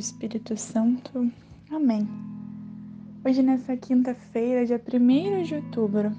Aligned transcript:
Espírito 0.00 0.56
Santo. 0.56 1.30
Amém. 1.70 2.08
Hoje, 3.22 3.42
nessa 3.42 3.76
quinta-feira, 3.76 4.64
dia 4.64 4.80
1 4.82 5.42
de 5.42 5.56
outubro, 5.56 6.10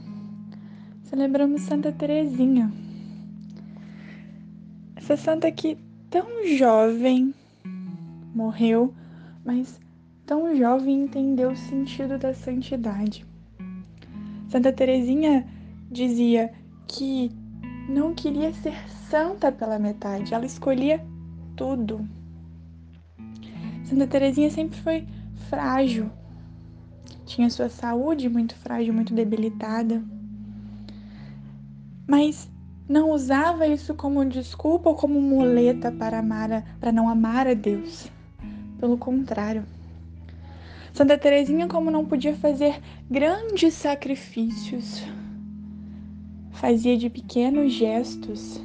celebramos 1.01 1.61
Santa 1.61 1.91
Teresinha. 1.91 2.71
Essa 4.95 5.17
santa 5.17 5.51
que 5.51 5.79
tão 6.11 6.45
jovem 6.55 7.33
morreu, 8.35 8.93
mas 9.43 9.79
tão 10.27 10.55
jovem 10.55 11.05
entendeu 11.05 11.49
o 11.49 11.57
sentido 11.57 12.19
da 12.19 12.35
santidade. 12.35 13.25
Santa 14.47 14.71
Teresinha 14.71 15.47
dizia 15.89 16.53
que 16.87 17.31
não 17.89 18.13
queria 18.13 18.53
ser 18.53 18.75
santa 19.09 19.51
pela 19.51 19.79
metade, 19.79 20.35
ela 20.35 20.45
escolhia 20.45 21.03
tudo. 21.55 22.07
Santa 23.91 24.07
Teresinha 24.07 24.49
sempre 24.49 24.79
foi 24.79 25.05
frágil. 25.49 26.09
Tinha 27.25 27.49
sua 27.49 27.67
saúde 27.67 28.29
muito 28.29 28.55
frágil, 28.55 28.93
muito 28.93 29.13
debilitada. 29.13 30.01
Mas 32.07 32.49
não 32.87 33.11
usava 33.11 33.67
isso 33.67 33.93
como 33.93 34.23
desculpa 34.23 34.87
ou 34.87 34.95
como 34.95 35.21
muleta 35.21 35.91
para 35.91 36.19
amar, 36.19 36.63
para 36.79 36.93
não 36.93 37.09
amar 37.09 37.47
a 37.47 37.53
Deus. 37.53 38.09
Pelo 38.79 38.97
contrário. 38.97 39.65
Santa 40.93 41.17
Teresinha, 41.17 41.67
como 41.67 41.91
não 41.91 42.05
podia 42.05 42.33
fazer 42.33 42.79
grandes 43.09 43.73
sacrifícios, 43.73 45.03
fazia 46.53 46.97
de 46.97 47.09
pequenos 47.09 47.73
gestos 47.73 48.61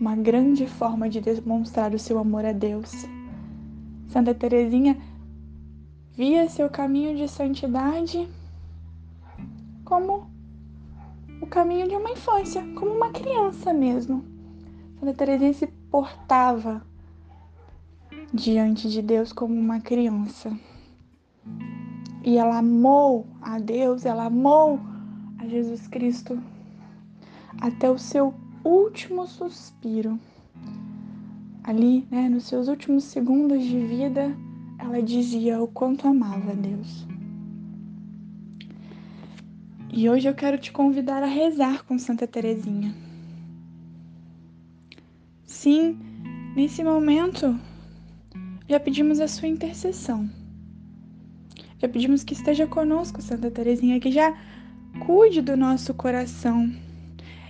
uma 0.00 0.16
grande 0.16 0.66
forma 0.66 1.10
de 1.10 1.20
demonstrar 1.20 1.92
o 1.92 1.98
seu 1.98 2.18
amor 2.18 2.46
a 2.46 2.52
Deus. 2.52 2.90
Santa 4.10 4.34
Teresinha 4.34 5.00
via 6.16 6.48
seu 6.48 6.68
caminho 6.68 7.16
de 7.16 7.28
santidade 7.28 8.28
como 9.84 10.28
o 11.40 11.46
caminho 11.46 11.88
de 11.88 11.94
uma 11.94 12.10
infância, 12.10 12.60
como 12.74 12.90
uma 12.90 13.10
criança 13.10 13.72
mesmo. 13.72 14.24
Santa 14.98 15.14
Teresinha 15.14 15.52
se 15.52 15.68
portava 15.68 16.84
diante 18.34 18.90
de 18.90 19.00
Deus 19.00 19.32
como 19.32 19.54
uma 19.54 19.80
criança. 19.80 20.58
E 22.24 22.36
ela 22.36 22.58
amou 22.58 23.28
a 23.40 23.60
Deus, 23.60 24.04
ela 24.04 24.24
amou 24.24 24.80
a 25.38 25.46
Jesus 25.46 25.86
Cristo 25.86 26.36
até 27.60 27.88
o 27.88 27.96
seu 27.96 28.34
último 28.64 29.24
suspiro. 29.28 30.18
Ali, 31.70 32.04
né, 32.10 32.28
nos 32.28 32.46
seus 32.46 32.66
últimos 32.66 33.04
segundos 33.04 33.62
de 33.64 33.78
vida, 33.78 34.36
ela 34.76 35.00
dizia 35.00 35.62
o 35.62 35.68
quanto 35.68 36.08
amava 36.08 36.52
Deus. 36.52 37.06
E 39.88 40.10
hoje 40.10 40.28
eu 40.28 40.34
quero 40.34 40.58
te 40.58 40.72
convidar 40.72 41.22
a 41.22 41.26
rezar 41.26 41.84
com 41.84 41.96
Santa 41.96 42.26
Teresinha. 42.26 42.92
Sim, 45.44 45.96
nesse 46.56 46.82
momento 46.82 47.56
já 48.68 48.80
pedimos 48.80 49.20
a 49.20 49.28
sua 49.28 49.46
intercessão. 49.46 50.28
Já 51.78 51.88
pedimos 51.88 52.24
que 52.24 52.34
esteja 52.34 52.66
conosco, 52.66 53.22
Santa 53.22 53.48
Teresinha, 53.48 54.00
que 54.00 54.10
já 54.10 54.36
cuide 55.06 55.40
do 55.40 55.56
nosso 55.56 55.94
coração, 55.94 56.68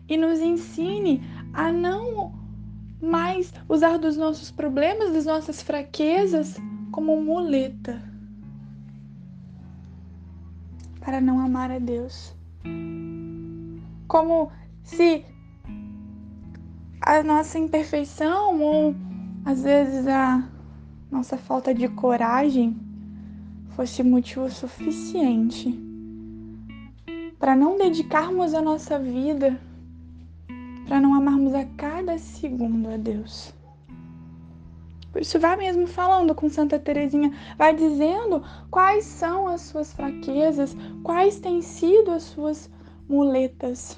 e 0.06 0.14
nos 0.18 0.40
ensine 0.40 1.22
a 1.54 1.72
não 1.72 2.38
mais 3.00 3.52
usar 3.68 3.98
dos 3.98 4.16
nossos 4.16 4.50
problemas, 4.50 5.12
das 5.12 5.26
nossas 5.26 5.62
fraquezas 5.62 6.56
como 6.90 7.20
muleta 7.22 8.02
para 11.00 11.20
não 11.20 11.40
amar 11.40 11.70
a 11.70 11.78
Deus. 11.78 12.34
Como 14.06 14.50
se 14.82 15.24
a 17.00 17.22
nossa 17.22 17.58
imperfeição 17.58 18.60
ou 18.60 18.94
às 19.44 19.62
vezes 19.62 20.06
a 20.06 20.46
nossa 21.10 21.36
falta 21.36 21.74
de 21.74 21.88
coragem 21.88 22.76
fosse 23.70 24.02
motivo 24.02 24.48
suficiente 24.50 25.78
para 27.38 27.56
não 27.56 27.78
dedicarmos 27.78 28.52
a 28.52 28.60
nossa 28.60 28.98
vida 28.98 29.58
para 30.90 31.00
não 31.00 31.14
amarmos 31.14 31.54
a 31.54 31.64
cada 31.76 32.18
segundo 32.18 32.88
a 32.88 32.96
Deus. 32.96 33.54
Por 35.12 35.22
isso, 35.22 35.38
vá 35.38 35.56
mesmo 35.56 35.86
falando 35.86 36.34
com 36.34 36.50
Santa 36.50 36.80
Teresinha, 36.80 37.32
vai 37.56 37.72
dizendo 37.72 38.42
quais 38.72 39.04
são 39.04 39.46
as 39.46 39.60
suas 39.60 39.92
fraquezas, 39.92 40.76
quais 41.04 41.38
têm 41.38 41.62
sido 41.62 42.10
as 42.10 42.24
suas 42.24 42.68
muletas. 43.08 43.96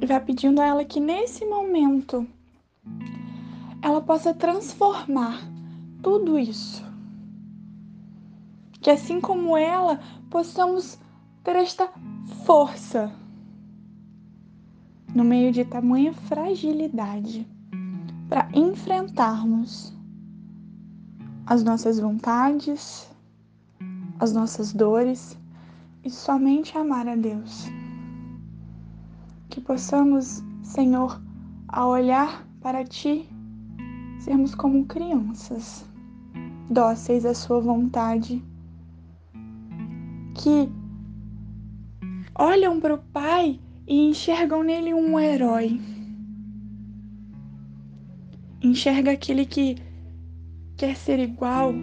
E 0.00 0.06
vá 0.06 0.18
pedindo 0.18 0.60
a 0.60 0.66
ela 0.66 0.84
que 0.84 0.98
nesse 0.98 1.44
momento 1.44 2.26
ela 3.80 4.00
possa 4.00 4.34
transformar 4.34 5.38
tudo 6.02 6.36
isso. 6.36 6.84
Que 8.80 8.90
assim 8.90 9.20
como 9.20 9.56
ela, 9.56 10.00
possamos 10.28 10.98
ter 11.44 11.54
esta 11.54 11.88
força 12.44 13.22
no 15.14 15.22
meio 15.22 15.52
de 15.52 15.64
tamanha 15.64 16.12
fragilidade 16.12 17.46
para 18.28 18.48
enfrentarmos 18.52 19.94
as 21.46 21.62
nossas 21.62 22.00
vontades, 22.00 23.08
as 24.18 24.32
nossas 24.32 24.72
dores 24.72 25.38
e 26.02 26.10
somente 26.10 26.76
amar 26.76 27.06
a 27.06 27.14
Deus. 27.14 27.66
Que 29.48 29.60
possamos, 29.60 30.42
Senhor, 30.62 31.22
a 31.68 31.86
olhar 31.86 32.44
para 32.60 32.84
Ti, 32.84 33.28
sermos 34.18 34.54
como 34.54 34.84
crianças, 34.86 35.84
dóceis 36.68 37.24
à 37.24 37.34
Sua 37.34 37.60
vontade, 37.60 38.42
que 40.34 40.68
olham 42.34 42.80
para 42.80 42.94
o 42.94 42.98
Pai 43.12 43.60
e 43.86 44.08
enxergam 44.08 44.62
nele 44.62 44.94
um 44.94 45.18
herói. 45.18 45.80
Enxerga 48.62 49.12
aquele 49.12 49.44
que 49.44 49.76
quer 50.76 50.96
ser 50.96 51.18
igual, 51.18 51.74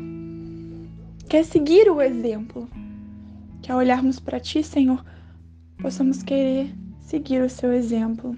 quer 1.30 1.46
seguir 1.46 1.90
o 1.90 2.02
exemplo. 2.02 2.68
Que 3.62 3.72
ao 3.72 3.78
olharmos 3.78 4.20
para 4.20 4.40
ti, 4.40 4.64
Senhor, 4.64 5.06
possamos 5.80 6.24
querer 6.24 6.74
seguir 7.00 7.44
o 7.44 7.50
seu 7.50 7.72
exemplo. 7.72 8.36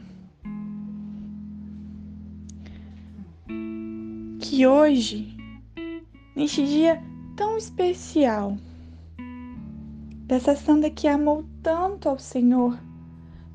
Que 4.41 4.67
hoje, 4.67 5.37
neste 6.35 6.65
dia 6.65 7.01
tão 7.37 7.57
especial, 7.57 8.57
dessa 10.27 10.55
santa 10.55 10.89
que 10.89 11.07
amou 11.07 11.45
tanto 11.61 12.09
ao 12.09 12.19
Senhor, 12.19 12.77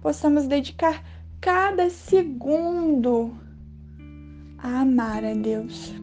possamos 0.01 0.47
dedicar 0.47 1.03
cada 1.41 1.89
segundo 1.91 3.37
a 4.59 4.81
amar 4.81 5.25
a 5.25 5.35
Deus. 5.35 5.95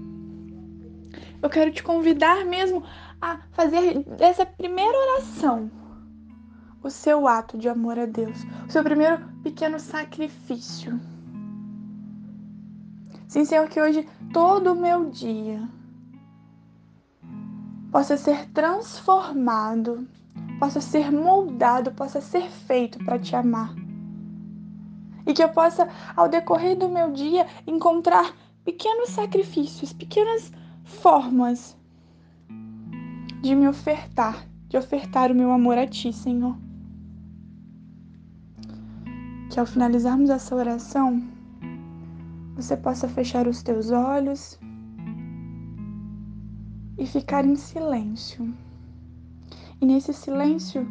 Eu 1.42 1.50
quero 1.50 1.72
te 1.72 1.84
convidar 1.84 2.46
mesmo 2.46 2.84
a 3.22 3.40
fazer 3.52 4.04
dessa 4.18 4.46
primeira 4.46 4.98
oração 4.98 5.70
o 6.82 6.90
seu 6.90 7.28
ato 7.28 7.58
de 7.58 7.68
amor 7.68 8.00
a 8.00 8.06
Deus, 8.06 8.38
o 8.68 8.72
seu 8.72 8.84
primeiro 8.84 9.20
pequeno 9.44 9.80
sacrifício. 9.80 11.00
Sim, 13.28 13.44
Senhor, 13.44 13.68
que 13.68 13.82
hoje 13.82 14.08
todo 14.32 14.72
o 14.72 14.80
meu 14.80 15.10
dia 15.10 15.68
possa 17.92 18.18
ser 18.18 18.50
transformado, 18.52 20.08
possa 20.60 20.80
ser 20.80 21.12
moldado, 21.12 21.92
possa 21.92 22.22
ser 22.22 22.50
feito 22.50 23.04
para 23.04 23.20
te 23.20 23.36
amar 23.36 23.85
E 25.26 25.34
que 25.34 25.44
eu 25.44 25.50
possa, 25.50 25.90
ao 26.16 26.30
decorrer 26.30 26.78
do 26.78 26.90
meu 26.90 27.12
dia, 27.12 27.48
encontrar 27.66 28.34
pequenos 28.64 29.10
sacrifícios, 29.10 29.94
pequenas 29.94 30.52
formas 30.84 31.78
de 33.42 33.54
me 33.56 33.68
ofertar, 33.68 34.48
de 34.70 34.78
ofertar 34.78 35.32
o 35.32 35.36
meu 35.36 35.52
amor 35.52 35.78
a 35.78 35.88
Ti, 35.88 36.12
Senhor. 36.12 36.58
Que 39.52 39.60
ao 39.60 39.66
finalizarmos 39.66 40.30
essa 40.30 40.56
oração, 40.56 41.24
você 42.56 42.76
possa 42.76 43.08
fechar 43.08 43.48
os 43.48 43.62
teus 43.62 43.92
olhos 43.92 44.60
e 46.98 47.06
ficar 47.06 47.46
em 47.46 47.56
silêncio. 47.56 48.54
E 49.82 49.86
nesse 49.86 50.14
silêncio, 50.14 50.88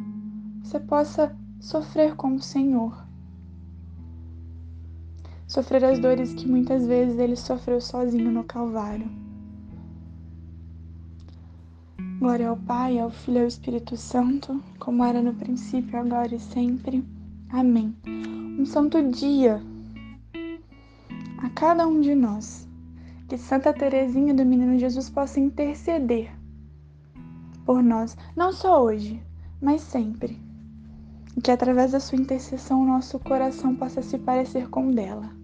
você 0.63 0.79
possa 0.79 1.37
sofrer 1.59 2.15
com 2.15 2.35
o 2.35 2.41
Senhor. 2.41 3.05
Sofrer 5.55 5.85
as 5.85 6.01
dores 6.01 6.35
que 6.35 6.49
muitas 6.49 6.85
vezes 6.85 7.17
ele 7.17 7.37
sofreu 7.37 7.81
sozinho 7.81 8.29
no 8.29 8.43
Calvário. 8.43 9.09
Glória 12.19 12.49
ao 12.49 12.57
Pai, 12.57 12.99
ao 12.99 13.09
Filho 13.09 13.37
e 13.37 13.41
ao 13.43 13.47
Espírito 13.47 13.97
Santo, 13.97 14.61
como 14.81 15.05
era 15.05 15.23
no 15.23 15.33
princípio, 15.33 15.97
agora 15.97 16.35
e 16.35 16.41
sempre. 16.41 17.05
Amém. 17.51 17.95
Um 18.59 18.67
santo 18.67 19.01
dia 19.01 19.63
a 21.39 21.49
cada 21.51 21.87
um 21.87 22.01
de 22.01 22.17
nós. 22.17 22.67
Que 23.29 23.39
Santa 23.39 23.73
Teresinha 23.73 24.35
do 24.35 24.45
Menino 24.45 24.77
Jesus 24.77 25.09
possa 25.09 25.39
interceder 25.39 26.33
por 27.65 27.81
nós, 27.81 28.17
não 28.35 28.53
só 28.53 28.83
hoje, 28.83 29.23
mas 29.63 29.83
sempre. 29.83 30.37
E 31.37 31.41
que 31.41 31.53
através 31.53 31.93
da 31.93 32.01
sua 32.01 32.19
intercessão 32.19 32.83
o 32.83 32.87
nosso 32.87 33.21
coração 33.21 33.73
possa 33.77 34.03
se 34.03 34.19
parecer 34.19 34.69
com 34.69 34.89
o 34.89 34.93
dela. 34.93 35.44